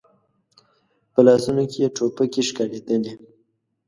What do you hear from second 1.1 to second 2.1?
په لاسونو کې يې